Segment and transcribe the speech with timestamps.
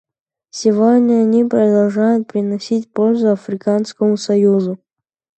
[0.49, 4.79] Сегодня они продолжают приносить пользу Африканскому союзу.